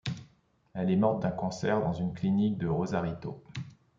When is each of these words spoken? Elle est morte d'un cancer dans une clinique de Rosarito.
Elle 0.73 0.89
est 0.89 0.95
morte 0.95 1.21
d'un 1.21 1.29
cancer 1.29 1.79
dans 1.79 1.93
une 1.93 2.11
clinique 2.11 2.57
de 2.57 2.67
Rosarito. 2.67 3.43